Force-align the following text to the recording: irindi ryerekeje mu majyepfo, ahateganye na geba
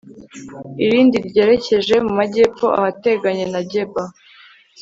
irindi 0.85 1.17
ryerekeje 1.27 1.95
mu 2.05 2.11
majyepfo, 2.19 2.65
ahateganye 2.77 3.45
na 3.53 3.61
geba 3.71 4.03